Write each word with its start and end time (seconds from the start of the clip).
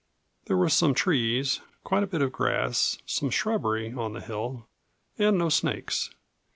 There 0.45 0.57
were 0.57 0.67
some 0.69 0.95
trees, 0.95 1.61
quite 1.83 2.01
a 2.01 2.07
bit 2.07 2.23
of 2.23 2.31
grass, 2.31 2.97
some 3.05 3.29
shrubbery, 3.29 3.93
on 3.93 4.13
the 4.13 4.19
hill 4.19 4.65
and 5.19 5.37
no 5.37 5.49
snakes. 5.49 6.09